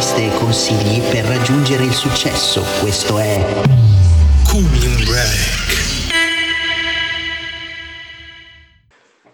[0.00, 2.62] interviste e consigli per raggiungere il successo.
[2.80, 3.36] Questo è
[4.48, 5.68] Cooling Break.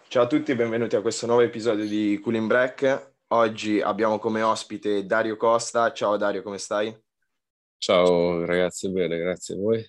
[0.08, 3.12] Ciao a tutti e benvenuti a questo nuovo episodio di Cooling Break.
[3.29, 5.92] Oggi abbiamo come ospite Dario Costa.
[5.92, 6.92] Ciao Dario, come stai?
[7.78, 9.88] Ciao ragazzi, bene, grazie a voi.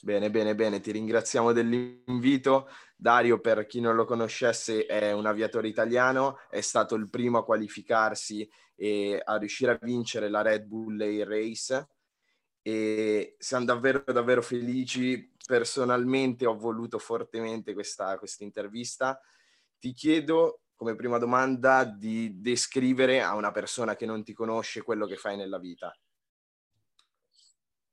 [0.00, 2.68] Bene, bene, bene, ti ringraziamo dell'invito.
[2.94, 7.44] Dario, per chi non lo conoscesse, è un aviatore italiano, è stato il primo a
[7.44, 8.48] qualificarsi
[8.80, 11.88] e a riuscire a vincere la Red Bull Air Race
[12.62, 15.32] e siamo davvero, davvero felici.
[15.44, 19.20] Personalmente ho voluto fortemente questa, intervista.
[19.78, 25.06] Ti chiedo come prima domanda di descrivere a una persona che non ti conosce quello
[25.06, 25.98] che fai nella vita.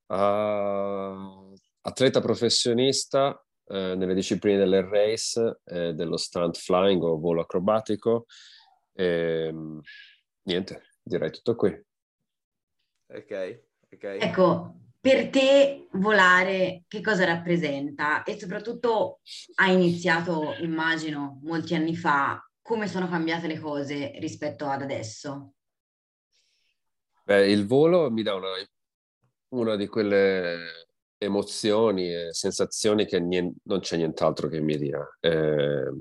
[0.07, 8.27] Uh, atleta professionista eh, nelle discipline dell'air race, eh, dello stunt flying o volo acrobatico.
[8.93, 9.81] Ehm,
[10.45, 11.69] niente, direi tutto qui.
[13.07, 14.03] Ok, ok.
[14.03, 18.23] Ecco, per te volare che cosa rappresenta?
[18.23, 19.19] E soprattutto
[19.55, 25.53] hai iniziato, immagino, molti anni fa, come sono cambiate le cose rispetto ad adesso?
[27.23, 28.49] Beh, il volo mi dà una,
[29.49, 34.99] una di quelle emozioni e sensazioni che niente, non c'è nient'altro che mi dia.
[35.19, 35.91] Eh,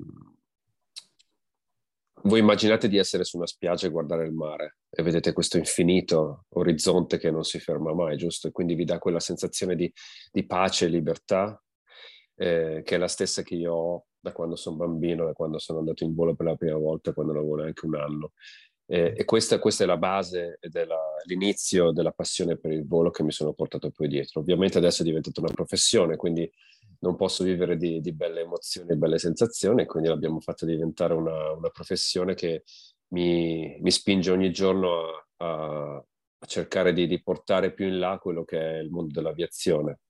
[2.26, 6.46] voi immaginate di essere su una spiaggia e guardare il mare e vedete questo infinito
[6.50, 8.48] orizzonte che non si ferma mai, giusto?
[8.48, 9.92] E quindi vi dà quella sensazione di,
[10.30, 11.60] di pace e libertà,
[12.36, 15.80] eh, che è la stessa che io ho da quando sono bambino, da quando sono
[15.80, 18.32] andato in volo per la prima volta, quando lavoro anche un anno.
[18.86, 20.86] Eh, e questa, questa, è la base ed è
[21.26, 24.40] l'inizio della passione per il volo che mi sono portato poi dietro.
[24.40, 26.50] Ovviamente adesso è diventata una professione, quindi
[27.00, 31.52] non posso vivere di, di belle emozioni e belle sensazioni, quindi l'abbiamo fatta diventare una,
[31.52, 32.64] una professione che
[33.08, 38.44] mi, mi, spinge ogni giorno a, a, cercare di, di portare più in là quello
[38.44, 40.00] che è il mondo dell'aviazione,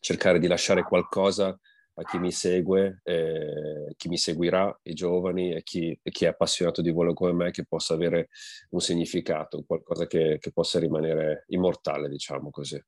[0.00, 1.58] cercare di lasciare qualcosa
[1.94, 6.28] a chi mi segue, eh, chi mi seguirà, i giovani e chi, e chi, è
[6.28, 8.28] appassionato di volo come me, che possa avere
[8.70, 12.82] un significato, qualcosa che, che possa rimanere immortale, diciamo così,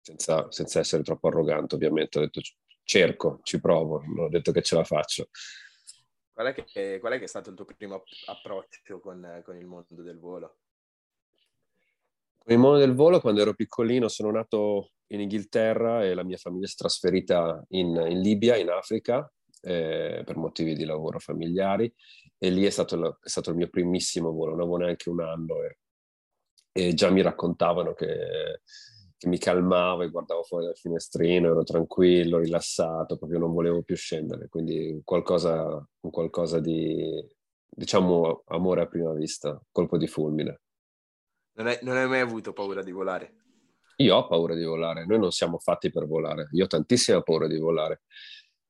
[0.00, 2.18] senza, senza, essere troppo arrogante ovviamente.
[2.18, 2.40] Ho detto
[2.82, 5.28] cerco, ci provo, non ho detto che ce la faccio.
[6.32, 9.66] Qual è che, qual è, che è stato il tuo primo approccio con, con il
[9.66, 10.58] mondo del volo?
[12.38, 16.38] Con il mondo del volo, quando ero piccolino, sono nato in Inghilterra e la mia
[16.38, 19.30] famiglia si è trasferita in, in Libia, in Africa,
[19.62, 21.92] eh, per motivi di lavoro familiari
[22.38, 25.20] e lì è stato, il, è stato il mio primissimo volo, non avevo neanche un
[25.20, 25.78] anno e,
[26.72, 28.62] e già mi raccontavano che,
[29.20, 33.94] che, mi calmavo e guardavo fuori dal finestrino, ero tranquillo, rilassato, proprio non volevo più
[33.94, 37.22] scendere, quindi qualcosa, qualcosa di,
[37.68, 40.60] diciamo, amore a prima vista, colpo di fulmine.
[41.52, 43.34] Non hai, non hai mai avuto paura di volare?
[43.96, 47.46] Io ho paura di volare, noi non siamo fatti per volare, io ho tantissima paura
[47.46, 48.02] di volare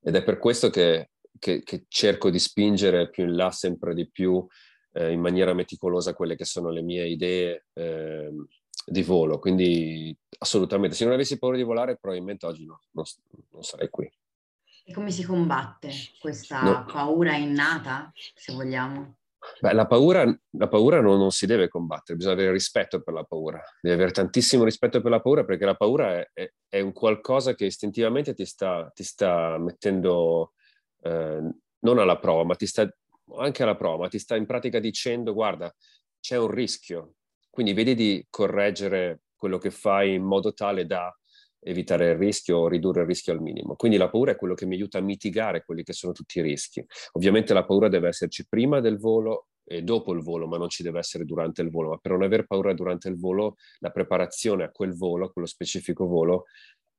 [0.03, 4.11] ed è per questo che, che, che cerco di spingere più in là sempre di
[4.11, 4.45] più
[4.93, 8.31] eh, in maniera meticolosa quelle che sono le mie idee eh,
[8.85, 13.05] di volo, quindi assolutamente, se non avessi paura di volare probabilmente oggi no, non,
[13.51, 14.11] non sarei qui.
[14.85, 16.85] E come si combatte questa no.
[16.85, 19.19] paura innata, se vogliamo?
[19.59, 23.25] Beh, la paura, la paura non, non, si deve combattere, bisogna avere rispetto per la
[23.25, 26.93] paura, devi avere tantissimo rispetto per la paura perché la paura è, è, è un
[26.93, 30.53] qualcosa che istintivamente ti sta, ti sta mettendo
[31.03, 31.41] eh,
[31.81, 32.89] non alla prova, ma ti sta
[33.39, 35.75] anche alla prova, ma ti sta in pratica dicendo guarda,
[36.21, 37.15] c'è un rischio,
[37.51, 41.15] quindi vedi di correggere quello che fai in modo tale da
[41.63, 43.77] evitare il rischio o ridurre il rischio al minimo.
[43.77, 46.43] Quindi la paura è quello che mi aiuta a mitigare quelli che sono tutti i
[46.43, 46.85] rischi.
[47.13, 50.83] Ovviamente la paura deve esserci prima del volo e dopo il volo, ma non ci
[50.83, 51.91] deve essere durante il volo.
[51.91, 55.47] Ma per non aver paura durante il volo, la preparazione a quel volo, a quello
[55.47, 56.47] specifico volo,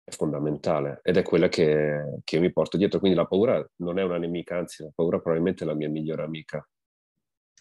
[0.04, 3.00] è fondamentale ed è quella che, che mi porto dietro.
[3.00, 6.24] Quindi la paura non è una nemica, anzi la paura probabilmente è la mia migliore
[6.24, 6.66] amica.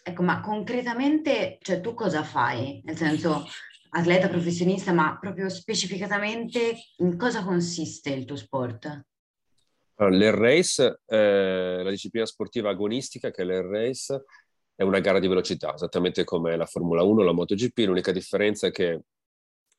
[0.03, 2.81] Ecco, ma concretamente, cioè tu cosa fai?
[2.83, 3.45] Nel senso,
[3.89, 9.05] atleta professionista, ma proprio specificatamente in cosa consiste il tuo sport?
[9.95, 14.23] L'air race, eh, la disciplina sportiva agonistica che è l'air race,
[14.73, 17.77] è una gara di velocità, esattamente come la Formula 1 o la MotoGP.
[17.85, 19.01] L'unica differenza è che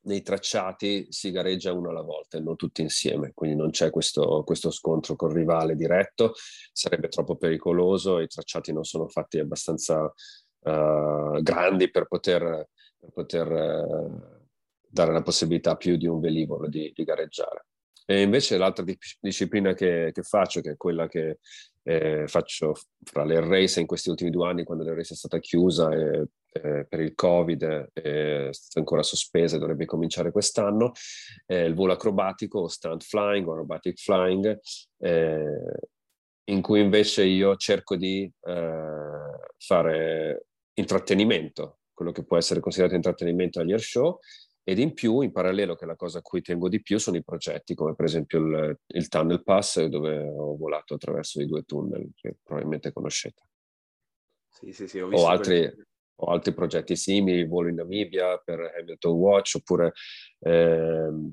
[0.04, 4.43] nei tracciati si gareggia uno alla volta e non tutti insieme, quindi non c'è questo,
[4.44, 6.34] questo scontro col rivale diretto,
[6.72, 12.69] sarebbe troppo pericoloso, i tracciati non sono fatti abbastanza uh, grandi per poter
[13.02, 14.40] per poter eh,
[14.87, 17.66] dare la possibilità a più di un velivolo di, di gareggiare.
[18.06, 21.38] E invece l'altra di- disciplina che, che, faccio, che è quella che
[21.84, 25.38] eh, faccio fra le race in questi ultimi due anni, quando la race è stata
[25.38, 30.93] chiusa, e eh, per il Covid è stata ancora sospesa e dovrebbe cominciare quest'anno,
[31.46, 34.58] eh, il volo acrobatico o stunt flying o aerobatic flying,
[34.99, 35.72] eh,
[36.44, 43.60] in cui invece io cerco di eh, fare intrattenimento, quello che può essere considerato intrattenimento
[43.60, 44.19] agli air show,
[44.64, 47.17] ed in più, in parallelo, che è la cosa a cui tengo di più, sono
[47.17, 51.62] i progetti, come per esempio il, il Tunnel Pass, dove ho volato attraverso i due
[51.62, 53.43] tunnel, che probabilmente conoscete.
[54.49, 55.69] Sì, sì, sì, ho, ho altri,
[56.17, 59.93] ho altri progetti simili, volo in Namibia per Hamilton Watch, oppure
[60.41, 61.32] ehm,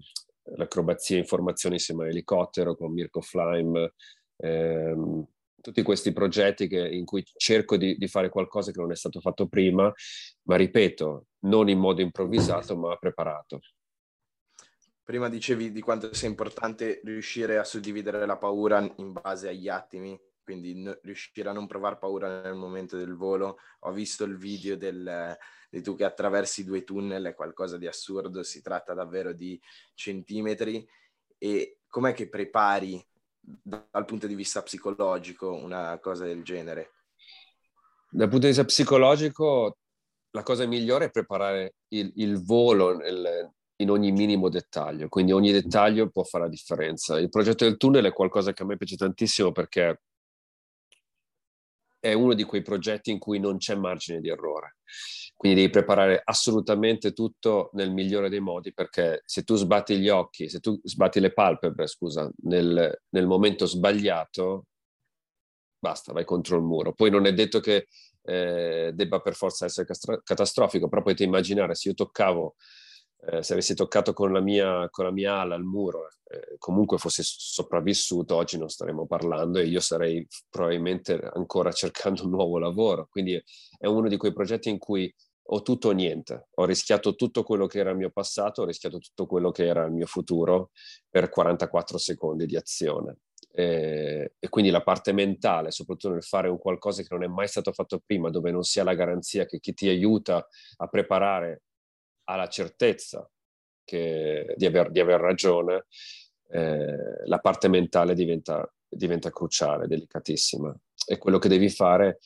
[0.56, 3.94] l'acrobazia in formazione insieme all'elicottero con Mirko Flyme,
[4.38, 5.28] ehm,
[5.62, 9.20] tutti questi progetti che, in cui cerco di, di, fare qualcosa che non è stato
[9.20, 9.94] fatto prima,
[10.44, 13.60] ma ripeto, non in modo improvvisato, ma preparato.
[15.04, 20.20] Prima dicevi di quanto sia importante riuscire a suddividere la paura in base agli attimi,
[20.44, 23.58] quindi riuscire a non provare paura nel momento del volo.
[23.82, 25.36] Ho visto il video del,
[25.70, 29.60] di tu che attraversi due tunnel, è qualcosa di assurdo, si tratta davvero di
[29.96, 30.88] centimetri.
[31.40, 33.04] E com'è che prepari
[33.40, 36.92] dal punto di vista psicologico una cosa del genere?
[38.12, 39.79] Dal punto di vista psicologico,
[40.32, 45.52] la cosa migliore è preparare il, il volo nel, in ogni minimo dettaglio, quindi ogni
[45.52, 47.20] dettaglio può fare la differenza.
[47.20, 50.02] Il progetto del tunnel è qualcosa che a me piace tantissimo perché
[52.00, 54.78] è uno di quei progetti in cui non c'è margine di errore.
[55.36, 60.50] Quindi devi preparare assolutamente tutto nel migliore dei modi perché se tu sbatti gli occhi,
[60.50, 64.66] se tu sbatti le palpebre, scusa, nel, nel momento sbagliato,
[65.80, 66.94] basta, vai contro il muro.
[66.94, 67.88] Poi non è detto che
[68.30, 69.88] eh, debba per forza essere
[70.24, 72.56] catastrofico, però potete immaginare se io toccavo
[73.22, 76.98] eh, se avessi toccato con la mia, con la mia ala al muro, eh, comunque
[76.98, 83.08] fossi sopravvissuto, oggi non staremmo parlando e io sarei probabilmente ancora cercando un nuovo lavoro.
[83.10, 83.42] Quindi
[83.78, 85.14] è uno di quei progetti in cui
[85.52, 86.48] ho tutto o niente.
[86.56, 89.84] Ho rischiato tutto quello che era il mio passato, ho rischiato tutto quello che era
[89.84, 90.72] il mio futuro
[91.10, 93.18] per 44 secondi di azione.
[93.52, 97.48] E, e, quindi la parte mentale, soprattutto nel fare un qualcosa che non è mai
[97.48, 100.48] stato fatto prima, dove non si ha la garanzia che chi ti aiuta
[100.78, 101.64] a preparare
[102.26, 103.30] ha la certezza
[103.84, 105.86] che, di, aver, di, aver, ragione,
[106.50, 110.76] eh, la parte mentale diventa, diventa cruciale, delicatissima.
[111.08, 112.20] E quello che devi fare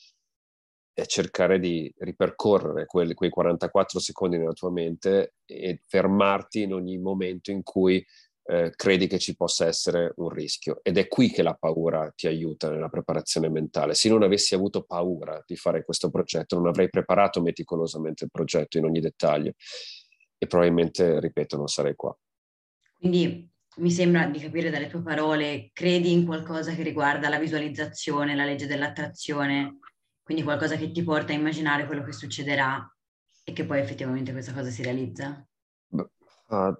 [0.92, 6.98] è cercare di ripercorrere quelli, quei 44 secondi nella tua mente e fermarti in ogni
[6.98, 8.04] momento in cui
[8.46, 10.80] eh, credi che ci possa essere un rischio.
[10.82, 13.94] Ed è qui che la paura ti aiuta nella preparazione mentale.
[13.94, 18.78] Se non avessi avuto paura di fare questo progetto, non avrei preparato meticolosamente il progetto
[18.78, 19.52] in ogni dettaglio
[20.36, 22.16] e probabilmente, ripeto, non sarei qua.
[22.98, 28.36] Quindi mi sembra di capire dalle tue parole, credi in qualcosa che riguarda la visualizzazione,
[28.36, 29.78] la legge dell'attrazione,
[30.22, 32.88] quindi qualcosa che ti porta a immaginare quello che succederà
[33.42, 35.46] e che poi effettivamente questa cosa si realizza?
[35.88, 36.74] Uh,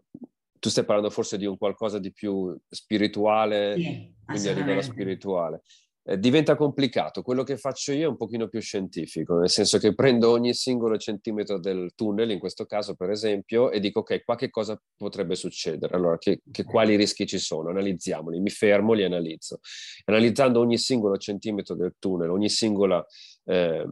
[0.64, 5.60] tu stai parlando forse di un qualcosa di più spirituale, sì, quindi a livello spirituale.
[6.06, 7.20] Eh, diventa complicato.
[7.20, 10.96] Quello che faccio io è un pochino più scientifico, nel senso che prendo ogni singolo
[10.96, 15.34] centimetro del tunnel, in questo caso per esempio, e dico ok, qua che cosa potrebbe
[15.34, 15.94] succedere?
[15.94, 17.68] Allora, che, che quali rischi ci sono?
[17.68, 19.60] Analizziamoli, mi fermo, li analizzo.
[20.06, 23.04] Analizzando ogni singolo centimetro del tunnel, ogni, singola,
[23.44, 23.84] eh,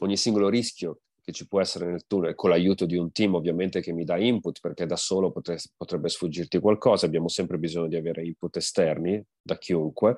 [0.00, 3.82] ogni singolo rischio che ci può essere nel tunnel, con l'aiuto di un team ovviamente
[3.82, 7.96] che mi dà input, perché da solo potre, potrebbe sfuggirti qualcosa, abbiamo sempre bisogno di
[7.96, 10.16] avere input esterni da chiunque.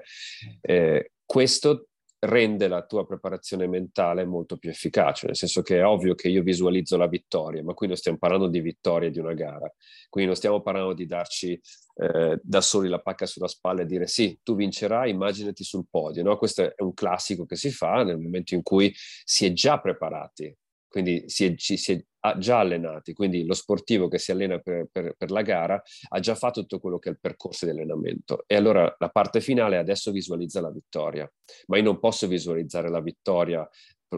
[0.60, 1.88] Eh, questo
[2.20, 6.44] rende la tua preparazione mentale molto più efficace, nel senso che è ovvio che io
[6.44, 9.68] visualizzo la vittoria, ma qui non stiamo parlando di vittoria di una gara,
[10.08, 11.60] quindi non stiamo parlando di darci
[11.96, 16.22] eh, da soli la pacca sulla spalla e dire sì, tu vincerai, immaginati sul podio,
[16.22, 16.36] no?
[16.36, 20.56] Questo è un classico che si fa nel momento in cui si è già preparati
[20.90, 22.04] quindi si è, ci, si è
[22.38, 26.34] già allenati, quindi lo sportivo che si allena per, per, per, la gara ha già
[26.34, 30.10] fatto tutto quello che è il percorso di allenamento e allora la parte finale adesso
[30.10, 31.30] visualizza la vittoria,
[31.68, 33.66] ma io non posso visualizzare la vittoria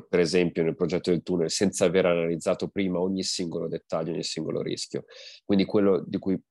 [0.08, 4.62] per esempio nel progetto del tunnel senza aver analizzato prima ogni singolo dettaglio, ogni singolo
[4.62, 5.04] rischio.
[5.44, 6.42] Quindi quello di cui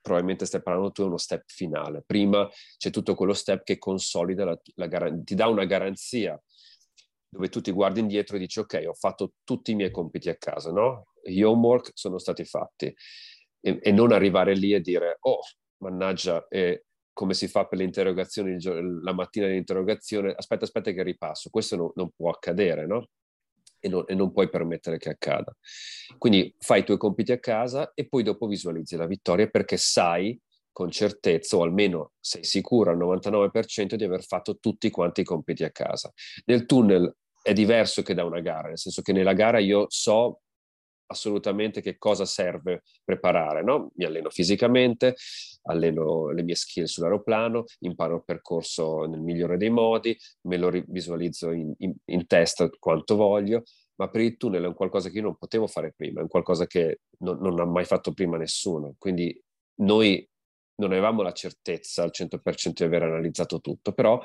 [0.00, 2.02] probabilmente stai parlando tu è uno step finale.
[2.04, 6.40] Prima c'è tutto quello step che consolida la, la ti dà una garanzia
[7.30, 10.36] dove tu ti guardi indietro e dici ok, ho fatto tutti i miei compiti a
[10.36, 11.12] casa, no?
[11.22, 12.92] Gli homework sono stati fatti
[13.60, 15.38] e, e non arrivare lì e dire oh,
[15.78, 18.56] mannaggia, eh, come si fa per le interrogazioni
[19.02, 23.08] la mattina dell'interrogazione, aspetta, aspetta che ripasso, questo no, non può accadere, no?
[23.78, 25.56] E non, e non, puoi permettere che accada.
[26.18, 30.38] Quindi fai i tuoi compiti a casa e poi dopo visualizzi la vittoria perché sai
[30.80, 35.62] con certezza, o almeno sei sicuro al 99% di aver fatto tutti quanti i compiti
[35.62, 36.10] a casa.
[36.46, 40.40] Nel tunnel è diverso che da una gara, nel senso che nella gara io so
[41.08, 43.90] assolutamente che cosa serve preparare, no?
[43.96, 45.16] Mi alleno fisicamente,
[45.64, 51.50] alleno le mie skill sull'aeroplano, imparo il percorso nel migliore dei modi, me lo visualizzo
[51.50, 53.64] in, in, in testa quanto voglio,
[53.96, 56.28] ma per il tunnel è un qualcosa che io non potevo fare prima, è un
[56.28, 58.94] qualcosa che non, non ha mai fatto prima nessuno.
[58.96, 59.38] Quindi
[59.80, 60.26] noi
[60.80, 64.20] non avevamo la certezza al 100% di aver analizzato tutto, però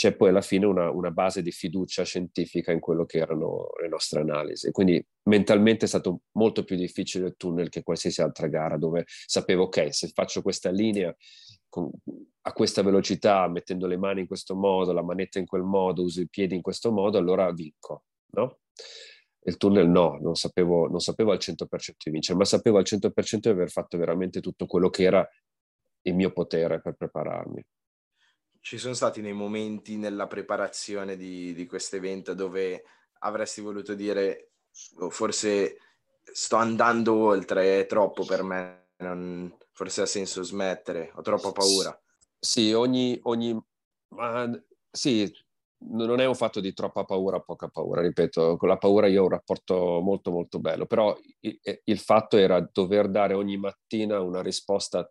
[0.00, 3.88] c'è poi alla fine una, una, base di fiducia scientifica in quello che erano le
[3.88, 4.70] nostre analisi.
[4.70, 9.64] Quindi mentalmente è stato molto più difficile il tunnel che qualsiasi altra gara, dove sapevo,
[9.64, 11.14] ok, se faccio questa linea
[11.68, 11.90] con,
[12.42, 16.22] a questa velocità, mettendo le mani in questo modo, la manetta in quel modo, uso
[16.22, 18.60] i piedi in questo modo, allora vinco, no?
[19.42, 21.64] Il tunnel no, non sapevo, non sapevo al 100%
[22.04, 25.28] di vincere, ma sapevo al 100% di aver fatto veramente tutto quello che era
[26.02, 27.64] il mio potere per prepararmi.
[28.60, 32.84] Ci sono stati dei momenti nella preparazione di, di questo evento dove
[33.20, 34.52] avresti voluto dire
[34.98, 35.76] oh, forse
[36.22, 41.98] sto andando oltre, è troppo per me, non, forse ha senso smettere, ho troppa paura.
[42.38, 43.58] Sì, ogni, ogni
[44.14, 44.50] ma,
[44.90, 45.30] sì,
[45.88, 49.24] non è un fatto di troppa paura poca paura, ripeto, con la paura io ho
[49.24, 54.42] un rapporto molto molto bello, però il, il fatto era dover dare ogni mattina una
[54.42, 55.10] risposta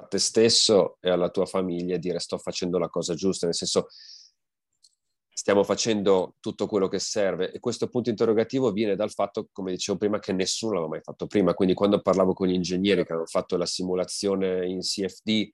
[0.00, 3.54] a te stesso e alla tua famiglia e dire sto facendo la cosa giusta, nel
[3.54, 3.88] senso
[5.28, 7.52] stiamo facendo tutto quello che serve.
[7.52, 11.26] E questo punto interrogativo viene dal fatto, come dicevo prima, che nessuno l'aveva mai fatto
[11.26, 15.50] prima, quindi quando parlavo con gli ingegneri che hanno fatto la simulazione in CFD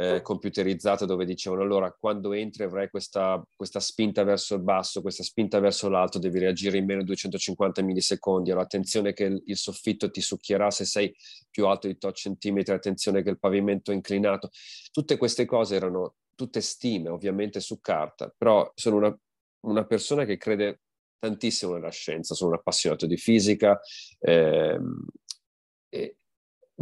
[0.00, 5.24] eh, computerizzata dove dicevano allora quando entri avrai questa, questa, spinta verso il basso, questa
[5.24, 9.56] spinta verso l'alto, devi reagire in meno di 250 millisecondi, allora attenzione che il, il
[9.56, 11.12] soffitto ti succhierà se sei
[11.50, 14.50] più alto di 8 centimetri, attenzione che il pavimento è inclinato.
[14.92, 19.18] Tutte queste cose erano tutte stime ovviamente su carta, però sono una,
[19.66, 20.82] una persona che crede
[21.18, 23.80] tantissimo nella scienza, sono un appassionato di fisica,
[24.20, 25.06] ehm,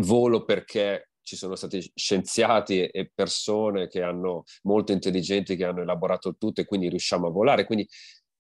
[0.00, 6.36] volo perché ci sono stati scienziati e persone che hanno molto intelligenti che hanno elaborato
[6.36, 7.66] tutto e quindi riusciamo a volare.
[7.66, 7.86] Quindi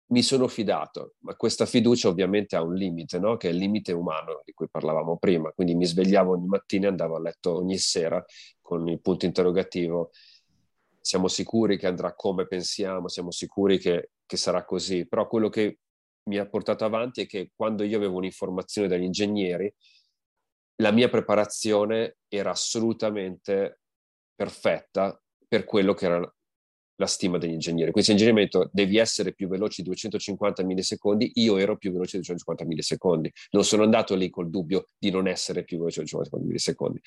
[0.07, 3.37] mi sono fidato, ma questa fiducia ovviamente ha un limite, no?
[3.37, 5.51] che è il limite umano di cui parlavamo prima.
[5.51, 8.23] Quindi mi svegliavo ogni mattina e andavo a letto ogni sera
[8.59, 10.09] con il punto interrogativo.
[10.99, 15.77] Siamo sicuri che andrà come pensiamo, siamo sicuri che, che sarà così, però quello che
[16.23, 19.71] mi ha portato avanti è che quando io avevo un'informazione dagli ingegneri,
[20.81, 23.79] la mia preparazione era assolutamente
[24.35, 26.35] perfetta per quello che era
[26.95, 27.91] la stima degli ingegneri.
[27.91, 31.91] Questi ingegneri mi hanno detto devi essere più veloce di 250 millisecondi, io ero più
[31.91, 33.31] veloce di 250 millisecondi.
[33.51, 37.01] Non sono andato lì col dubbio di non essere più veloce di 250 millisecondi.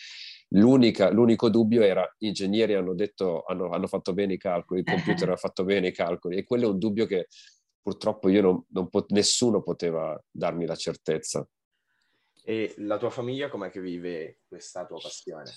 [1.13, 5.31] l'unico dubbio era gli ingegneri hanno detto, hanno, hanno fatto bene i calcoli, il computer
[5.31, 7.29] ha fatto bene i calcoli e quello è un dubbio che
[7.81, 11.47] purtroppo io non, non pot- nessuno poteva darmi la certezza.
[12.47, 15.51] E la tua famiglia com'è che vive questa tua passione?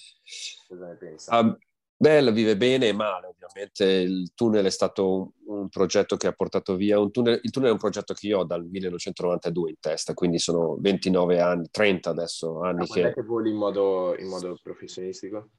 [0.69, 1.29] Cosa ne pensi?
[1.33, 1.57] Um,
[1.97, 3.83] beh, vive bene e male, ovviamente.
[3.83, 7.41] Il tunnel è stato un, un progetto che ha portato via un tunnel.
[7.43, 11.41] Il tunnel è un progetto che io ho dal 1992 in testa, quindi sono 29
[11.41, 13.13] anni, 30 adesso anni ah, che...
[13.13, 15.49] che voli in modo, in modo professionistico?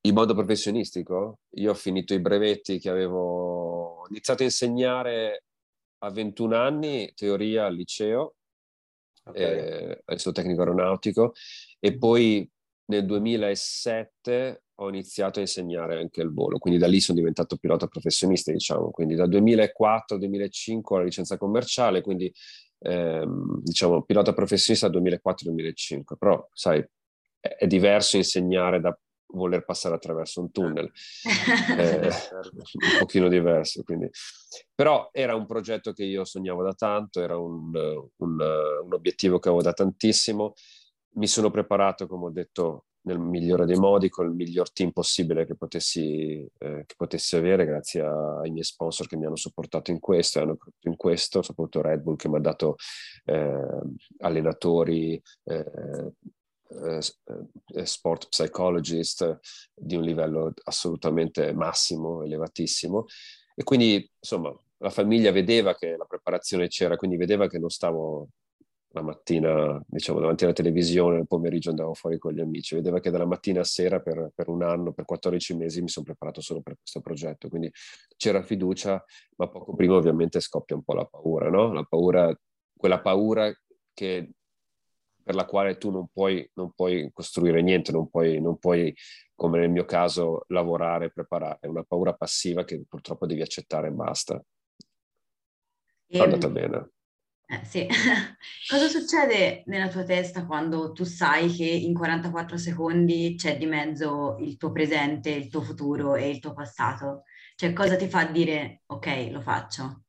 [0.00, 1.38] In modo professionistico?
[1.50, 5.44] Io ho finito i brevetti che avevo iniziato a insegnare
[5.98, 8.34] a 21 anni, teoria al liceo,
[9.24, 10.02] okay.
[10.06, 11.34] eh, tecnico aeronautico.
[11.78, 12.48] E poi
[12.86, 17.86] nel 2007 ho iniziato a insegnare anche il volo, quindi da lì sono diventato pilota
[17.86, 22.32] professionista, diciamo, quindi dal 2004-2005 ho la licenza commerciale, quindi
[22.80, 26.84] ehm, diciamo pilota professionista dal 2004-2005, però sai,
[27.40, 28.98] è diverso insegnare da
[29.34, 30.90] voler passare attraverso un tunnel,
[31.76, 33.82] eh, un pochino diverso.
[33.82, 34.08] Quindi.
[34.74, 38.40] Però era un progetto che io sognavo da tanto, era un, un,
[38.82, 40.54] un obiettivo che avevo da tantissimo.
[41.16, 45.44] Mi sono preparato, come ho detto, nel migliore dei modi, con il miglior team possibile
[45.44, 50.00] che potessi, eh, che potessi avere, grazie ai miei sponsor che mi hanno supportato in
[50.00, 52.76] questo, hanno in questo, soprattutto Red Bull che mi ha dato
[53.24, 53.80] eh,
[54.18, 56.12] allenatori, eh, eh, eh,
[57.84, 59.38] sport psychologist
[59.74, 63.06] di un livello assolutamente massimo, elevatissimo.
[63.54, 68.28] E quindi, insomma, la famiglia vedeva che la preparazione c'era, quindi vedeva che non stavo
[68.94, 73.10] la mattina, diciamo, davanti alla televisione, il pomeriggio andavo fuori con gli amici, vedeva che
[73.10, 76.60] dalla mattina a sera per, per un anno, per 14 mesi mi sono preparato solo
[76.60, 77.70] per questo progetto, quindi
[78.16, 79.04] c'era fiducia,
[79.36, 81.72] ma poco prima ovviamente scoppia un po' la paura, no?
[81.72, 82.32] La paura,
[82.76, 83.52] quella paura
[83.92, 84.30] che
[85.24, 88.94] per la quale tu non puoi, non puoi costruire niente, non puoi, non puoi,
[89.34, 91.58] come nel mio caso, lavorare, preparare.
[91.62, 94.40] È una paura passiva che purtroppo devi accettare e basta.
[96.06, 96.90] È andata bene.
[97.46, 97.86] Eh, sì.
[98.68, 104.36] Cosa succede nella tua testa quando tu sai che in 44 secondi c'è di mezzo
[104.40, 107.22] il tuo presente, il tuo futuro e il tuo passato?
[107.56, 110.02] Cioè, cosa ti fa dire ok, lo faccio?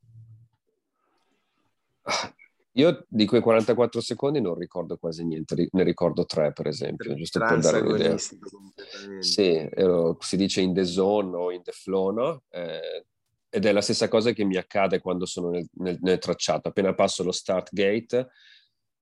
[2.77, 7.39] Io di quei 44 secondi non ricordo quasi niente, ne ricordo tre per esempio, giusto
[7.39, 8.17] per dare un'idea.
[9.19, 12.43] Sì, ero, si dice in the zone o in the flow, no?
[12.49, 13.05] Eh,
[13.49, 16.67] ed è la stessa cosa che mi accade quando sono nel, nel, nel, tracciato.
[16.67, 18.27] Appena passo lo start gate,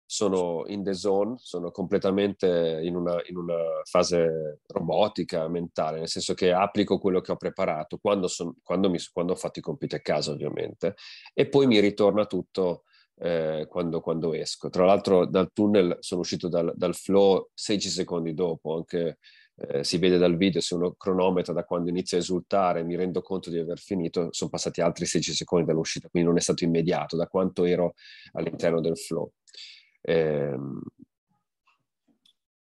[0.06, 6.36] sono in the zone, sono completamente in una, in una fase robotica, mentale, nel senso
[6.36, 9.96] che applico quello che ho preparato quando, son, quando, mi, quando ho fatto i compiti
[9.96, 10.94] a casa, ovviamente,
[11.34, 12.84] e poi mi ritorna tutto
[13.24, 14.70] eh, quando, quando, esco.
[14.70, 19.20] Tra l'altro dal tunnel sono uscito dal, dal flow 16 secondi dopo, anche
[19.56, 23.22] eh, si vede dal video, se uno cronometra da quando inizio a esultare mi rendo
[23.22, 27.15] conto di aver finito, sono passati altri 16 secondi dall'uscita, quindi non è stato immediato
[27.15, 27.94] da quanto ero
[28.34, 29.32] all'interno del flow.
[30.01, 30.58] Eh,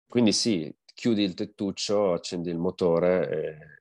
[0.09, 3.29] quindi sì, chiudi il tettuccio, accendi il motore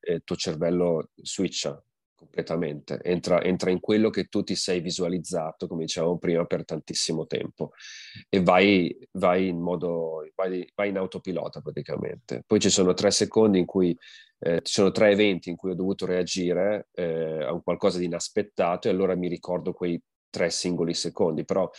[0.02, 1.82] e, e il tuo cervello switcha
[2.18, 7.28] completamente, entra, entra, in quello che tu ti sei visualizzato, come dicevamo prima, per tantissimo
[7.28, 7.72] tempo
[8.28, 12.44] e vai, vai in modo, vai, vai, in autopilota praticamente.
[12.46, 13.96] Poi ci sono tre secondi in cui,
[14.40, 18.06] eh, ci sono tre eventi in cui ho dovuto reagire eh, a un qualcosa di
[18.06, 21.70] inaspettato e allora mi ricordo quei tre singoli secondi, però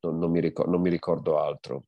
[0.00, 1.84] non, non, mi, ricordo, non mi ricordo altro.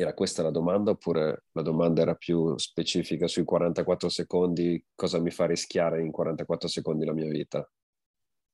[0.00, 5.30] Era questa la domanda oppure la domanda era più specifica sui 44 secondi, cosa mi
[5.30, 7.68] fa rischiare in 44 secondi la mia vita?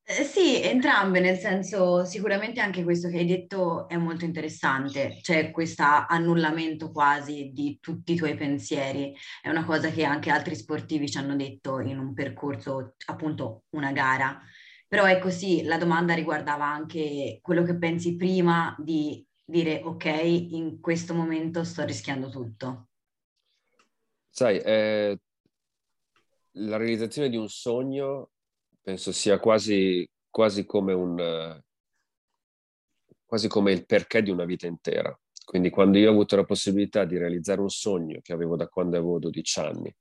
[0.06, 5.50] Eh, sì, entrambe, nel senso sicuramente anche questo che hai detto è molto interessante, cioè
[5.50, 11.08] questo annullamento quasi di tutti i tuoi pensieri, è una cosa che anche altri sportivi
[11.08, 14.38] ci hanno detto in un percorso, appunto una gara,
[14.86, 20.80] però è così, la domanda riguardava anche quello che pensi prima di dire ok, in
[20.80, 22.88] questo momento sto rischiando tutto?
[24.30, 25.18] Sai, eh,
[26.52, 28.30] la realizzazione di un sogno
[28.80, 31.62] penso sia quasi, quasi come un
[33.34, 35.16] quasi come il perché di una vita intera.
[35.44, 38.96] Quindi quando io ho avuto la possibilità di realizzare un sogno che avevo da quando
[38.96, 39.94] avevo 12 anni,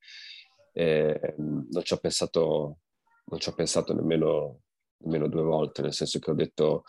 [0.74, 2.78] eh, non ci ho pensato,
[3.26, 4.62] non ci ho pensato nemmeno,
[4.98, 6.84] nemmeno due volte, nel senso che ho detto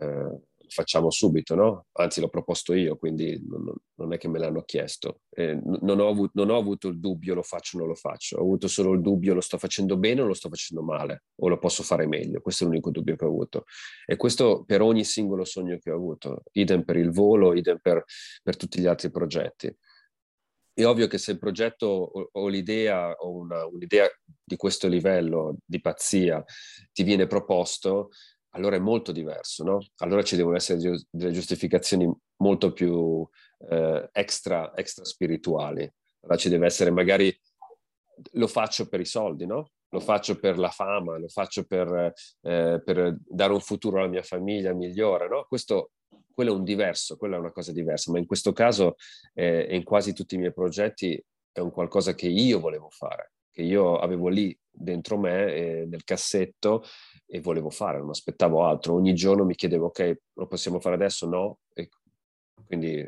[0.00, 1.86] eh, facciamo subito, no?
[1.92, 5.22] Anzi, l'ho proposto io, quindi non, non è che me l'hanno chiesto.
[5.30, 8.36] Eh, non, ho avuto, non, ho avuto, il dubbio lo faccio o non lo faccio,
[8.36, 11.48] ho avuto solo il dubbio lo sto facendo bene o lo sto facendo male, o
[11.48, 12.40] lo posso fare meglio.
[12.40, 13.64] Questo è l'unico dubbio che ho avuto.
[14.06, 18.04] E questo per ogni singolo sogno che ho avuto, idem per il volo, idem per,
[18.42, 19.74] per tutti gli altri progetti.
[20.78, 24.08] È ovvio che se il progetto o, o l'idea o una, un'idea
[24.44, 26.44] di questo livello di pazzia
[26.92, 28.10] ti viene proposto,
[28.58, 29.78] allora è molto diverso, no?
[29.98, 30.78] Allora ci devono essere
[31.10, 33.26] delle giustificazioni molto più
[33.70, 35.90] eh, extra, extra spirituali.
[36.20, 37.36] Allora ci deve essere magari,
[38.32, 39.70] lo faccio per i soldi, no?
[39.90, 44.22] Lo faccio per la fama, lo faccio per, eh, per dare un futuro alla mia
[44.22, 45.46] famiglia migliore, no?
[45.48, 45.92] Questo,
[46.34, 48.96] quello è un diverso, quella è una cosa diversa, ma in questo caso
[49.34, 53.64] eh, in quasi tutti i miei progetti è un qualcosa che io volevo fare, che
[53.64, 56.84] io avevo lì dentro me, eh, nel cassetto,
[57.26, 58.94] e volevo fare, non aspettavo altro.
[58.94, 61.28] Ogni giorno mi chiedevo, ok, lo possiamo fare adesso?
[61.28, 61.58] No?
[61.74, 61.88] E
[62.64, 63.04] quindi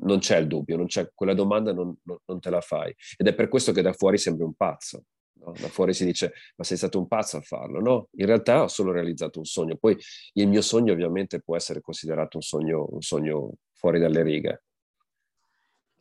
[0.00, 2.92] non c'è il dubbio, non c'è, quella domanda non, non, non, te la fai.
[3.16, 5.04] Ed è per questo che da fuori sembri un pazzo.
[5.34, 5.52] No?
[5.52, 7.80] Da fuori si dice, ma sei stato un pazzo a farlo?
[7.80, 9.76] No, in realtà ho solo realizzato un sogno.
[9.76, 9.96] Poi
[10.32, 14.62] il mio sogno ovviamente può essere considerato un sogno, un sogno fuori dalle righe.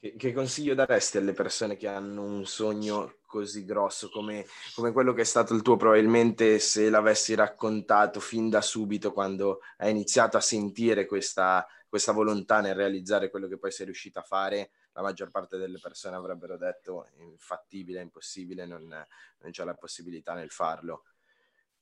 [0.02, 5.12] Che, che, consiglio daresti alle persone che hanno un sogno così grosso come, come, quello
[5.12, 5.76] che è stato il tuo?
[5.76, 12.62] Probabilmente se l'avessi raccontato fin da subito quando hai iniziato a sentire questa, questa volontà
[12.62, 16.56] nel realizzare quello che poi sei riuscito a fare, la maggior parte delle persone avrebbero
[16.56, 21.04] detto infattibile, impossibile, non, non c'è la possibilità nel farlo.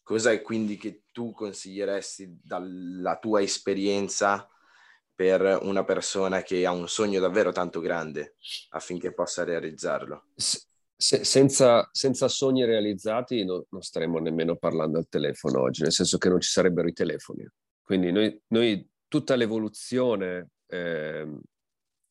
[0.02, 4.50] Cos'è quindi che tu consiglieresti dalla tua esperienza?
[5.18, 8.36] Per una persona che ha un sogno davvero tanto grande
[8.70, 10.28] affinché possa realizzarlo.
[10.36, 16.20] Se, senza, senza, sogni realizzati no, non staremmo nemmeno parlando al telefono oggi, nel senso
[16.20, 17.50] che non ci sarebbero i telefoni.
[17.82, 21.28] Quindi noi, noi tutta l'evoluzione eh,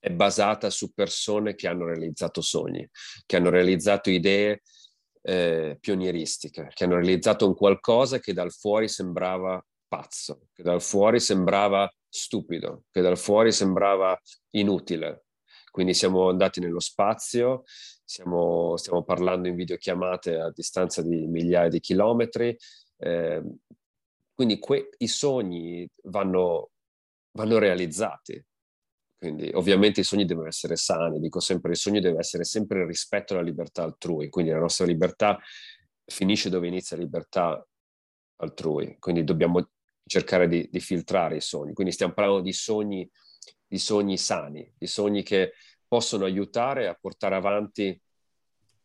[0.01, 2.89] è basata su persone che hanno realizzato sogni,
[3.25, 4.63] che hanno realizzato idee
[5.23, 11.21] eh, pionieristiche, che hanno realizzato un qualcosa che dal fuori sembrava pazzo, che dal fuori
[11.21, 14.19] sembrava stupido, che dal fuori sembrava
[14.51, 15.25] inutile.
[15.71, 17.65] Quindi siamo andati nello spazio,
[18.03, 22.57] siamo, stiamo parlando in videochiamate a distanza di migliaia di chilometri,
[22.99, 23.43] eh,
[24.35, 26.71] quindi que- i sogni vanno,
[27.33, 28.43] vanno realizzati.
[29.19, 32.87] Quindi ovviamente i sogni devono essere sani, dico sempre il sogno deve essere sempre il
[32.87, 35.39] rispetto alla libertà altrui, quindi la nostra libertà
[36.05, 37.67] finisce dove inizia la libertà
[38.37, 39.71] altrui, quindi dobbiamo
[40.07, 43.09] cercare di, di filtrare i sogni, quindi stiamo parlando di sogni,
[43.67, 45.53] di sogni sani, di sogni che
[45.87, 48.01] possono aiutare a portare avanti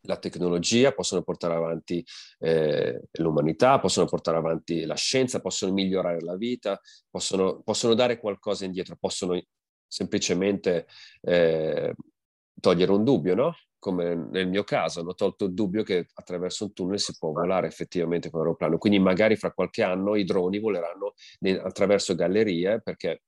[0.05, 2.03] la tecnologia, possono portare avanti
[2.39, 6.79] eh, l'umanità, possono portare avanti la scienza, possono migliorare la vita,
[7.09, 9.39] possono, possono dare qualcosa indietro, possono
[9.85, 10.87] semplicemente
[11.21, 11.93] eh,
[12.59, 13.55] togliere un dubbio, no?
[13.81, 17.65] Come nel mio caso, hanno tolto il dubbio che attraverso un tunnel si può volare
[17.65, 18.77] effettivamente con l'aeroplano.
[18.77, 21.15] Quindi magari fra qualche anno i droni voleranno
[21.63, 23.23] attraverso gallerie perché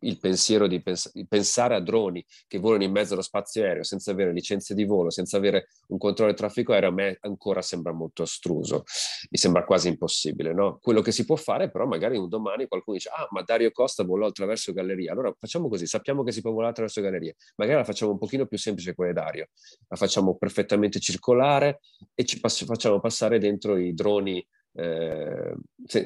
[0.00, 3.82] il pensiero di, pens- di, pensare a droni che volano in mezzo allo spazio aereo
[3.82, 7.62] senza avere licenze di volo, senza avere un controllo del traffico aereo, a me ancora
[7.62, 8.84] sembra molto astruso,
[9.30, 10.52] mi sembra quasi impossibile.
[10.52, 10.78] No?
[10.80, 14.04] Quello che si può fare, però, magari un domani qualcuno dice: Ah, ma Dario Costa
[14.04, 15.12] volò attraverso Galleria.
[15.12, 18.46] Allora facciamo così: sappiamo che si può volare attraverso Galleria, magari la facciamo un pochino
[18.46, 19.48] più semplice come Dario,
[19.88, 21.80] la facciamo perfettamente circolare
[22.14, 24.46] e ci pass- facciamo passare dentro i droni.
[24.72, 25.52] Eh,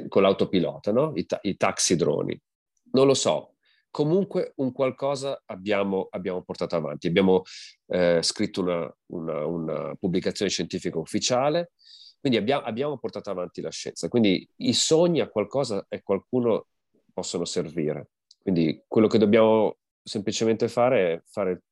[0.09, 1.13] con l'autopilota, no?
[1.17, 2.41] I, ta- i taxi droni.
[2.93, 3.54] Non lo so,
[3.95, 7.07] comunque un qualcosa abbiamo, abbiamo portato avanti.
[7.07, 7.43] Abbiamo
[7.87, 11.75] eh, scritto una, una, una, pubblicazione scientifica ufficiale,
[12.19, 14.09] quindi abbiamo, abbiamo, portato avanti la scienza.
[14.09, 16.67] Quindi i sogni a qualcosa e qualcuno
[17.13, 18.09] possono servire.
[18.37, 21.63] Quindi quello che dobbiamo semplicemente fare è fare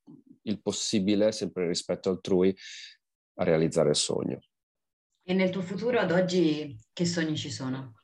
[0.42, 2.56] il possibile, sempre rispetto altrui,
[3.38, 4.38] a realizzare il sogno.
[5.24, 7.94] E nel tuo futuro ad oggi che sogni ci sono?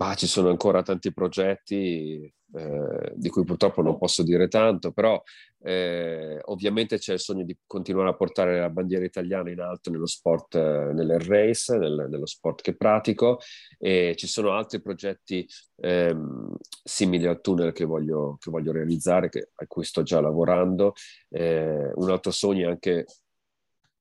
[0.00, 2.22] Bah, ci sono ancora tanti progetti
[2.54, 5.22] eh, di cui purtroppo non posso dire tanto, però
[5.62, 10.06] eh, ovviamente c'è il sogno di continuare a portare la bandiera italiana in alto nello
[10.06, 13.40] sport, eh, nell'air race, nel, nello sport che pratico
[13.76, 19.50] e ci sono altri progetti ehm, simili al tunnel che voglio, che voglio realizzare, che,
[19.54, 20.94] a cui sto già lavorando.
[21.28, 23.04] Eh, un altro sogno è anche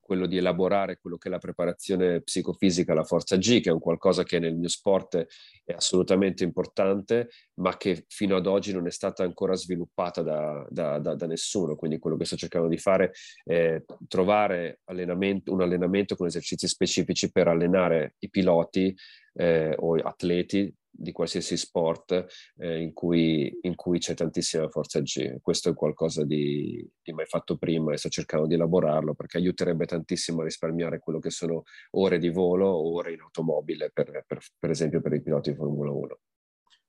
[0.09, 3.79] quello di elaborare quello che è la preparazione psicofisica alla forza G, che è un
[3.79, 5.23] qualcosa che nel mio sport
[5.63, 10.97] è assolutamente importante, ma che fino ad oggi non è stata ancora sviluppata da, da,
[10.97, 11.75] da, da nessuno.
[11.75, 13.11] Quindi quello che sto cercando di fare
[13.43, 18.95] è trovare allenamento, un allenamento con esercizi specifici per allenare i piloti
[19.33, 22.25] eh, o atleti di qualsiasi sport
[22.57, 25.39] eh, in, cui, in, cui, c'è tantissima forza G.
[25.41, 29.85] Questo è qualcosa di, di, mai fatto prima e sto cercando di elaborarlo perché aiuterebbe
[29.85, 34.39] tantissimo a risparmiare quello che sono ore di volo o ore in automobile, per, per,
[34.57, 36.19] per esempio per i piloti di Formula 1.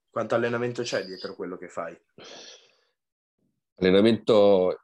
[0.09, 1.97] Quanto allenamento c'è dietro quello che fai?
[3.75, 4.81] Allenamento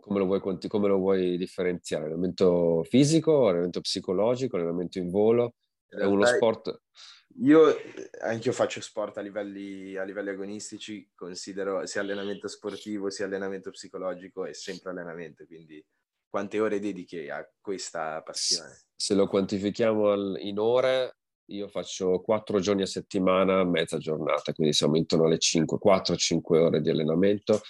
[0.00, 2.04] come lo, vuoi, come lo vuoi differenziare?
[2.04, 5.54] Allenamento fisico, allenamento psicologico, allenamento in volo?
[5.86, 6.82] È uno sport
[7.38, 7.74] io
[8.20, 13.70] anche io faccio sport a livelli, a livelli agonistici, considero sia allenamento sportivo sia allenamento
[13.70, 15.84] psicologico è sempre allenamento, quindi
[16.28, 18.82] quante ore dedichi a questa passione?
[18.94, 21.16] Se lo quantifichiamo in ore,
[21.46, 26.80] io faccio quattro giorni a settimana, mezza giornata, quindi siamo intorno alle 5, 4-5 ore
[26.80, 27.60] di allenamento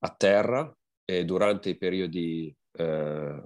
[0.00, 0.74] a terra
[1.04, 3.42] e durante i periodi eh,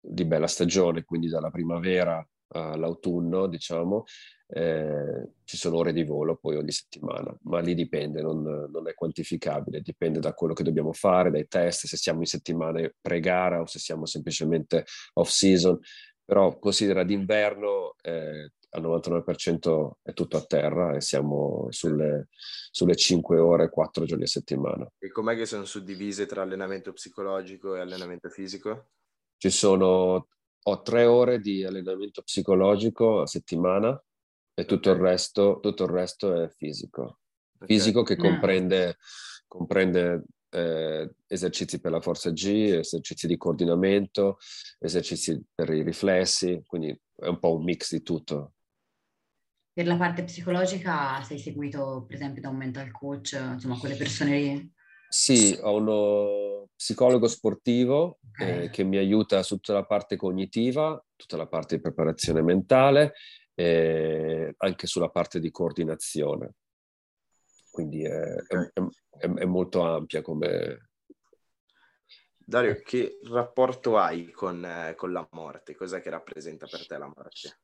[0.00, 4.04] di bella stagione, quindi dalla primavera all'autunno, diciamo,
[4.46, 8.94] eh, ci sono ore di volo poi ogni settimana, ma lì dipende, non, non, è
[8.94, 13.66] quantificabile, dipende da quello che dobbiamo fare, dai test, se siamo in settimane pre-gara o
[13.66, 15.78] se siamo semplicemente off-season,
[16.24, 22.28] però considera d'inverno eh, al 99% è tutto a terra e siamo sulle,
[22.70, 24.86] sulle 5 ore, 4 giorni a settimana.
[24.98, 28.90] E com'è che sono suddivise tra allenamento psicologico e allenamento fisico?
[29.36, 30.28] Ci sono,
[30.66, 34.00] ho tre ore di allenamento psicologico a settimana,
[34.54, 37.18] e tutto il resto, tutto il resto è fisico.
[37.66, 38.98] Fisico che comprende,
[39.48, 42.46] comprende eh, esercizi per la forza G,
[42.78, 44.38] esercizi di coordinamento,
[44.78, 48.52] esercizi per i riflessi, quindi è un po' un mix di tutto.
[49.72, 54.38] Per la parte psicologica sei seguito per esempio da un mental coach, insomma quelle persone
[54.38, 54.72] lì?
[55.08, 56.53] Sì, ho uno
[56.84, 61.80] psicologo sportivo eh, che mi aiuta su tutta la parte cognitiva, tutta la parte di
[61.80, 63.14] preparazione mentale
[63.54, 66.56] eh, anche sulla parte di coordinazione.
[67.70, 68.70] Quindi è, è,
[69.16, 70.90] è, è molto ampia come...
[72.36, 75.74] Dario, che rapporto hai con, eh, con la morte?
[75.74, 77.60] Cos'è che rappresenta per te la morte?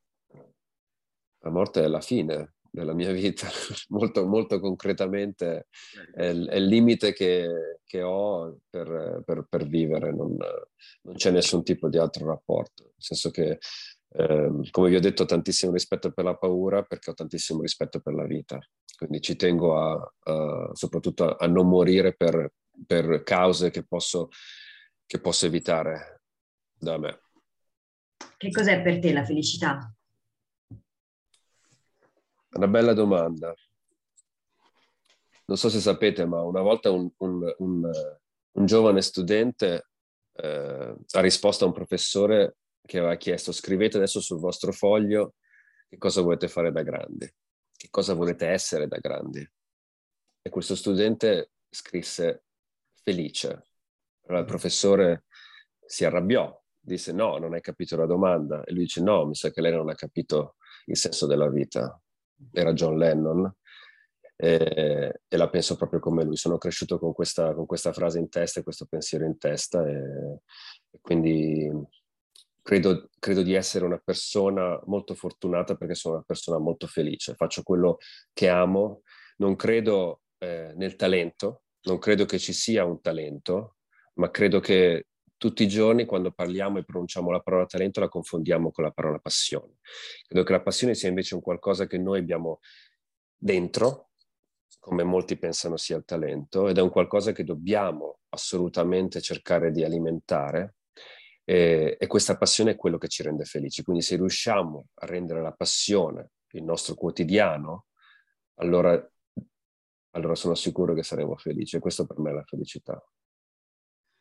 [1.40, 3.48] La morte è la fine della mia vita,
[3.88, 5.66] molto, molto concretamente
[6.14, 10.36] è, è il limite che, che ho per, per, per vivere, non,
[11.02, 13.58] non, c'è nessun tipo di altro rapporto, nel senso che
[14.12, 18.00] Eh, come vi ho detto, ho tantissimo rispetto per la paura perché ho tantissimo rispetto
[18.00, 18.58] per la vita.
[18.96, 22.52] Quindi ci tengo a, a, soprattutto a, a, non morire per,
[22.86, 24.30] per cause che posso,
[25.06, 26.22] che posso evitare
[26.76, 27.20] da me.
[28.36, 29.94] Che cos'è per te la felicità?
[32.52, 33.54] Una bella domanda.
[35.46, 37.90] Non so se sapete, ma una volta un, un, un,
[38.52, 39.90] un giovane studente
[40.32, 45.34] eh, ha risposto a un professore che aveva chiesto scrivete adesso sul vostro foglio
[45.88, 47.32] che cosa volete fare da grandi,
[47.76, 49.48] che cosa volete essere da grandi.
[50.42, 52.44] E questo studente scrisse
[53.02, 53.66] felice.
[54.26, 55.24] Allora il professore
[55.84, 58.64] si arrabbiò, disse no, non hai capito la domanda.
[58.64, 62.00] E lui dice no, mi sa che lei non ha capito il senso della vita.
[62.52, 63.54] Era John Lennon
[64.36, 66.36] e, e, la penso proprio come lui.
[66.36, 70.40] Sono cresciuto con questa, con questa frase in testa e questo pensiero in testa e,
[70.90, 71.70] e quindi
[72.62, 77.34] credo, credo, di essere una persona molto fortunata perché sono una persona molto felice.
[77.34, 77.98] Faccio quello
[78.32, 79.02] che amo,
[79.36, 83.76] non credo eh, nel talento, non credo che ci sia un talento,
[84.14, 85.06] ma credo che
[85.40, 89.18] tutti i giorni quando parliamo e pronunciamo la parola talento la confondiamo con la parola
[89.18, 89.78] passione.
[90.26, 92.60] Credo che la passione sia invece un qualcosa che noi abbiamo
[93.34, 94.10] dentro,
[94.78, 99.82] come molti pensano sia il talento, ed è un qualcosa che dobbiamo assolutamente cercare di
[99.82, 100.74] alimentare.
[101.42, 103.82] E, e questa passione è quello che ci rende felici.
[103.82, 107.86] Quindi se riusciamo a rendere la passione il nostro quotidiano,
[108.56, 109.10] allora,
[110.10, 111.76] allora sono sicuro che saremo felici.
[111.76, 113.02] E questo per me è la felicità.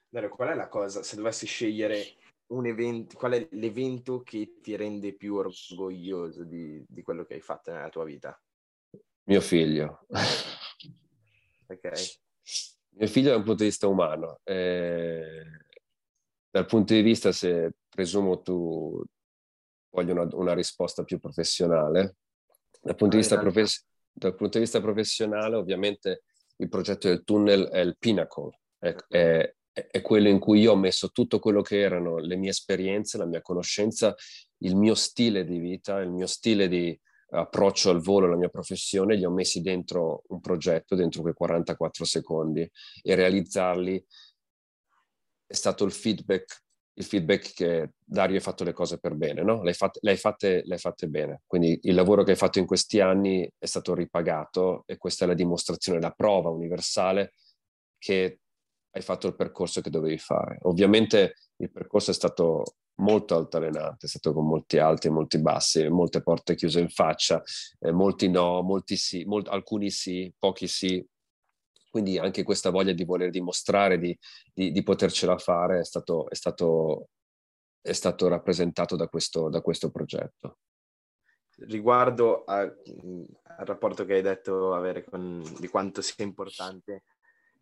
[0.09, 2.15] Dario, qual è la cosa, se dovessi scegliere
[2.47, 7.41] un evento, qual è l'evento che ti rende più orgoglioso di, di quello che hai
[7.41, 8.41] fatto nella tua vita?
[9.25, 10.05] Mio figlio.
[11.67, 11.91] Ok.
[12.95, 14.39] Mio figlio da un punto di vista umano.
[14.43, 15.43] Eh,
[16.49, 18.99] dal punto di vista, se presumo tu
[19.91, 22.15] voglia una, una risposta più professionale,
[22.81, 26.23] dal punto, ah, profes- dal punto, di vista professionale, ovviamente
[26.55, 29.55] il progetto del tunnel è il pinnacle, è, è,
[29.87, 33.25] è, quello in cui io ho messo tutto quello che erano le mie esperienze, la
[33.25, 34.15] mia conoscenza,
[34.59, 36.99] il mio stile di vita, il mio stile di,
[37.31, 42.05] approccio al volo, alla mia professione, li ho messi dentro un progetto, dentro quei 44
[42.05, 42.69] secondi
[43.01, 44.03] e realizzarli
[45.45, 46.63] è stato il feedback,
[46.93, 49.61] il feedback che Dario hai fatto le cose per bene, no?
[49.63, 51.41] Le hai, fatte, le, fatte, le fatte bene.
[51.45, 55.27] Quindi il lavoro che hai fatto in questi anni è stato ripagato e questa è
[55.27, 57.33] la dimostrazione, la prova universale
[57.97, 58.39] che
[58.91, 60.57] hai fatto il percorso che dovevi fare.
[60.63, 62.63] Ovviamente il percorso è stato
[62.99, 67.41] molto altalenante, è stato con molti alti e molti bassi, molte porte chiuse in faccia,
[67.79, 71.05] eh, molti no, molti sì, molt, alcuni sì, pochi sì.
[71.89, 74.17] Quindi anche questa voglia di voler dimostrare di,
[74.53, 77.09] di, di potercela fare è stato, è, stato,
[77.81, 80.57] è stato, rappresentato da questo, da questo progetto.
[81.61, 87.03] Riguardo a, al rapporto che hai detto avere con, di quanto sia importante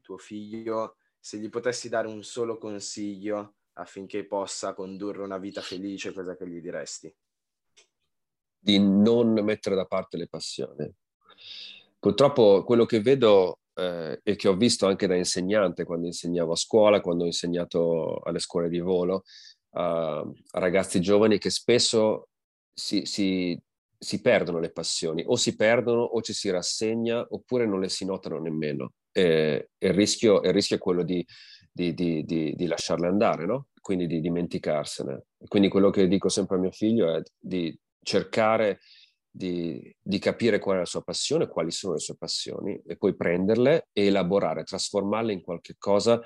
[0.08, 0.96] tuo figlio,
[1.28, 6.48] se gli potessi dare un solo consiglio affinché possa condurre una vita felice, cosa che
[6.48, 7.14] gli diresti?
[8.58, 10.90] Di non mettere da parte le passioni.
[12.00, 16.56] Purtroppo quello che vedo eh, e che ho visto anche da insegnante quando insegnavo a
[16.56, 19.24] scuola, quando ho insegnato alle scuole di volo,
[19.72, 22.30] a, a ragazzi giovani che spesso
[22.74, 23.60] si, si,
[24.00, 28.06] si perdono le passioni, o si perdono o ci si rassegna oppure non le si
[28.06, 28.94] notano nemmeno.
[29.18, 31.26] E, e il, rischio, il rischio è quello di
[31.78, 33.68] di, di, di, di lasciarle andare, no?
[33.80, 35.26] Quindi di dimenticarsene.
[35.48, 38.80] Quindi quello che dico sempre a mio figlio è di cercare
[39.30, 43.16] di, di, capire qual è la sua passione, quali sono le sue passioni e poi
[43.16, 46.20] prenderle e elaborare, trasformarle in qualche cosa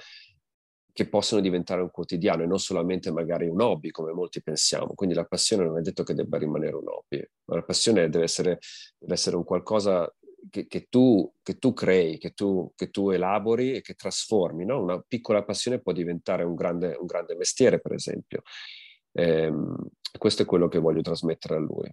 [0.94, 4.94] che possono diventare un quotidiano e non solamente magari un hobby come molti pensiamo.
[4.94, 8.24] Quindi la passione non è detto che debba rimanere un hobby, ma la passione deve
[8.24, 8.60] essere,
[8.98, 10.10] deve essere un qualcosa
[10.50, 14.66] che, che, tu, che, tu, crei, che tu, che tu, elabori e che trasformi.
[14.66, 14.82] No?
[14.82, 18.42] Una piccola passione può diventare un grande, un grande mestiere, per esempio.
[19.14, 19.76] Ehm,
[20.18, 21.90] questo è quello che voglio trasmettere a lui.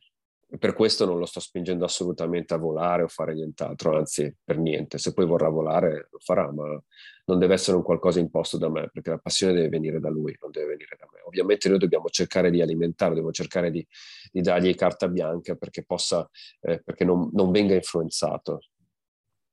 [0.58, 4.98] Per questo non lo sto spingendo assolutamente a volare o fare nient'altro, anzi per niente.
[4.98, 6.82] Se poi vorrà volare lo farà, ma
[7.26, 10.36] non deve essere un qualcosa imposto da me, perché la passione deve venire da lui,
[10.40, 11.20] non deve venire da me.
[11.24, 13.86] Ovviamente noi dobbiamo cercare di alimentarlo, dobbiamo cercare di,
[14.32, 16.28] di dargli carta bianca perché, possa,
[16.60, 18.60] eh, perché non, non venga influenzato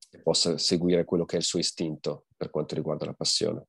[0.09, 3.67] e possa seguire quello che è il suo istinto per quanto riguarda la passione.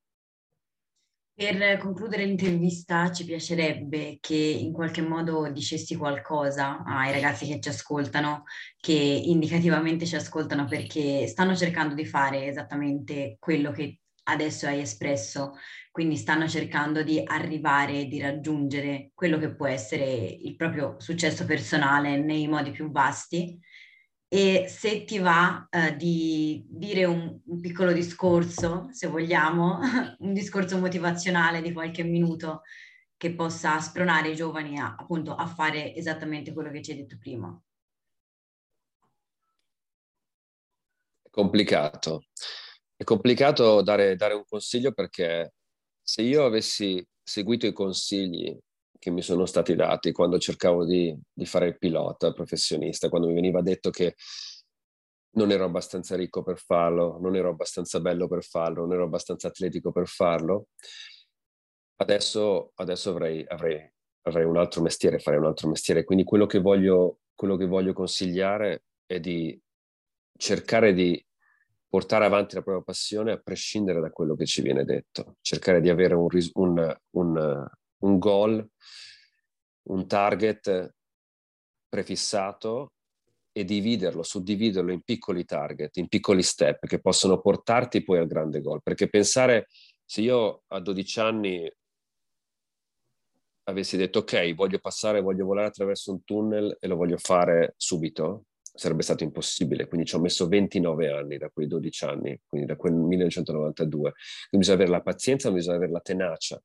[1.38, 7.68] Per concludere l'intervista ci piacerebbe che in qualche modo dicessi qualcosa ai ragazzi che ci
[7.68, 8.44] ascoltano,
[8.80, 15.52] che indicativamente ci ascoltano perché stanno cercando di fare esattamente quello che adesso hai espresso,
[15.90, 22.16] quindi stanno cercando di arrivare di raggiungere quello che può essere il proprio successo personale
[22.18, 23.60] nei modi più vasti.
[24.28, 29.78] E se ti va eh, di dire un, un, piccolo discorso, se vogliamo,
[30.18, 32.62] un discorso motivazionale di qualche minuto
[33.16, 37.16] che possa spronare i giovani a, appunto a fare esattamente quello che ci hai detto
[37.18, 37.60] prima.
[41.30, 42.24] Complicato.
[42.96, 45.52] È complicato dare, dare un consiglio perché
[46.02, 48.58] se io avessi seguito i consigli
[49.06, 53.34] che mi sono stati dati quando cercavo di, di, fare il pilota professionista, quando mi
[53.34, 54.16] veniva detto che
[55.36, 59.46] non ero abbastanza ricco per farlo, non ero abbastanza bello per farlo, non ero abbastanza
[59.46, 60.70] atletico per farlo,
[62.00, 63.88] adesso, adesso avrei, avrei,
[64.22, 66.02] avrei, un altro mestiere, farei un altro mestiere.
[66.02, 69.56] Quindi quello che voglio, quello che voglio consigliare è di
[70.36, 71.24] cercare di
[71.88, 75.90] portare avanti la propria passione a prescindere da quello che ci viene detto, cercare di
[75.90, 78.68] avere un, un, un, un goal,
[79.88, 80.94] un target
[81.88, 82.92] prefissato
[83.52, 88.60] e dividerlo, suddividerlo in piccoli target, in piccoli step che possono portarti poi al grande
[88.60, 88.82] goal.
[88.82, 89.68] Perché pensare,
[90.04, 91.72] se io a 12 anni
[93.68, 98.44] avessi detto ok, voglio passare, voglio volare attraverso un tunnel e lo voglio fare subito,
[98.60, 99.88] sarebbe stato impossibile.
[99.88, 104.12] Quindi ci ho messo 29 anni da quei 12 anni, quindi da quel 1992.
[104.50, 106.60] Quindi bisogna avere la pazienza, bisogna avere la tenacia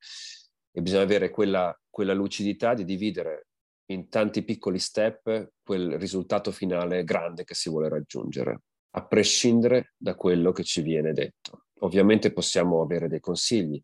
[0.72, 3.48] e bisogna avere quella, quella lucidità di dividere
[3.92, 10.16] in tanti piccoli step quel risultato finale grande che si vuole raggiungere, a prescindere da
[10.16, 11.66] quello che ci viene detto.
[11.80, 13.82] Ovviamente possiamo avere dei consigli,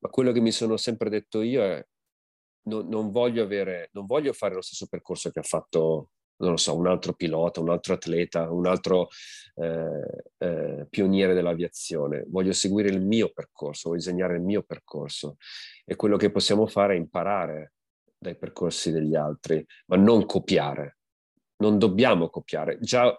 [0.00, 1.84] ma quello che mi sono sempre detto io è
[2.68, 6.56] non, non, voglio, avere, non voglio fare lo stesso percorso che ha fatto non lo
[6.56, 9.08] so, un altro pilota, un altro atleta, un altro
[9.54, 12.24] eh, eh, pioniere dell'aviazione.
[12.28, 15.36] Voglio seguire il mio percorso, voglio disegnare il mio percorso.
[15.84, 17.72] E quello che possiamo fare è imparare
[18.16, 20.98] dai percorsi degli altri, ma non copiare.
[21.58, 22.78] Non dobbiamo copiare.
[22.80, 23.16] Già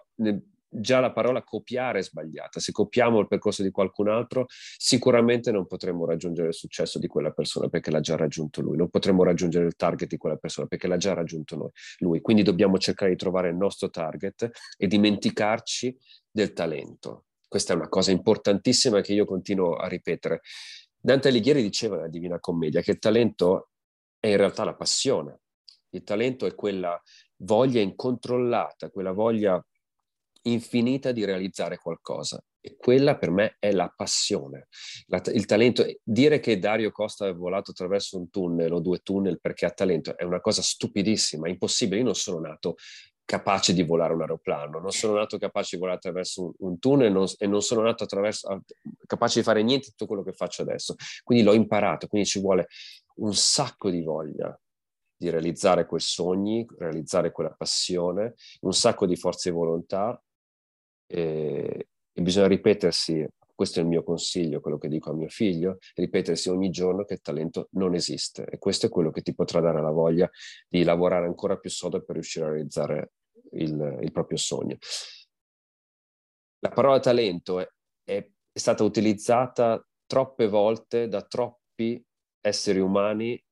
[0.70, 2.60] già la parola copiare è sbagliata.
[2.60, 7.32] Se copiamo il percorso di qualcun altro, sicuramente non potremo raggiungere il successo di quella
[7.32, 10.86] persona perché l'ha già raggiunto lui, non potremo raggiungere il target di quella persona perché
[10.86, 12.20] l'ha già raggiunto noi, lui.
[12.20, 15.96] Quindi dobbiamo cercare di trovare il nostro target e dimenticarci
[16.30, 17.24] del talento.
[17.48, 20.42] Questa è una cosa importantissima che io continuo a ripetere.
[20.96, 23.70] Dante Alighieri diceva nella Divina Commedia che il talento
[24.20, 25.40] è in realtà la passione.
[25.90, 27.00] Il talento è quella
[27.38, 29.60] voglia incontrollata, quella voglia
[30.42, 32.42] infinita di realizzare qualcosa.
[32.62, 34.68] E quella per me è la passione,
[35.06, 35.84] la, il talento.
[36.02, 40.16] Dire che Dario Costa ha volato attraverso un tunnel o due tunnel perché ha talento
[40.16, 42.00] è una cosa stupidissima, impossibile.
[42.00, 42.76] Io non sono nato
[43.24, 47.12] capace di volare un aeroplano, non sono nato capace di volare attraverso un, un tunnel
[47.12, 48.04] non, e non sono nato
[49.06, 50.96] capace di fare niente di tutto quello che faccio adesso.
[51.22, 52.66] Quindi l'ho imparato, quindi ci vuole
[53.16, 54.58] un sacco di voglia
[55.20, 60.20] di realizzare quei sogni, realizzare quella passione, un sacco di forza e volontà
[61.10, 66.48] e, bisogna ripetersi, questo è il mio consiglio, quello che dico a mio figlio, ripetersi
[66.48, 69.82] ogni giorno che il talento non esiste e questo è quello che ti potrà dare
[69.82, 70.30] la voglia
[70.68, 73.12] di lavorare ancora più sodo per riuscire a realizzare
[73.52, 74.76] il, il proprio sogno.
[76.60, 77.68] La parola talento è,
[78.04, 82.02] è stata utilizzata troppe volte da troppi
[82.40, 83.42] esseri umani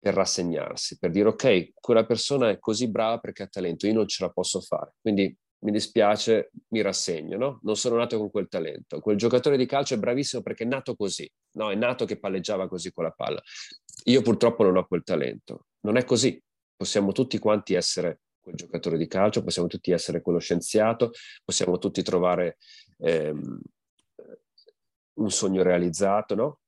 [0.00, 4.08] per rassegnarsi, per dire ok, quella persona è così brava perché ha talento, io non
[4.08, 4.94] ce la posso fare.
[5.00, 7.60] Quindi mi dispiace, mi rassegno, no?
[7.62, 9.00] Non sono nato con quel talento.
[9.00, 11.70] Quel giocatore di calcio è bravissimo perché è nato così, no?
[11.70, 13.42] È nato che palleggiava così con la palla.
[14.04, 15.66] Io purtroppo non ho quel talento.
[15.80, 16.40] Non è così.
[16.76, 21.12] Possiamo tutti quanti essere quel giocatore di calcio, possiamo tutti essere quello scienziato,
[21.44, 22.56] possiamo tutti trovare
[22.98, 23.60] ehm,
[25.14, 26.60] un sogno realizzato, no?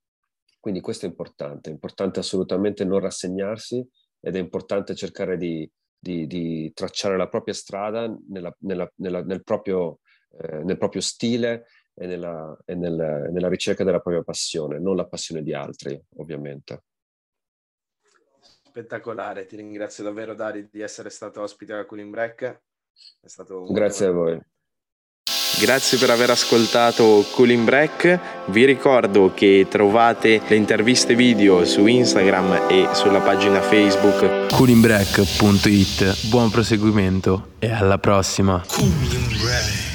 [0.59, 3.83] Quindi questo è importante, è importante assolutamente non rassegnarsi
[4.19, 5.67] ed è importante cercare di,
[6.01, 9.99] di, di tracciare la propria strada nella, nella, nella, nel, proprio,
[10.41, 15.05] eh, nel, proprio, stile e, nella, e nel, nella ricerca della propria passione, non la
[15.05, 16.83] passione di altri, ovviamente.
[18.41, 22.61] Spettacolare, ti ringrazio davvero Dari di essere stato ospite a Cooling Break.
[23.69, 24.41] Grazie a voi.
[25.59, 28.19] Grazie per aver ascoltato Cooling Break.
[28.47, 36.27] Vi ricordo che trovate le interviste video su Instagram e sulla pagina Facebook coolingbreak.it.
[36.27, 38.63] Buon proseguimento e alla prossima.
[38.67, 39.90] Cooling Break.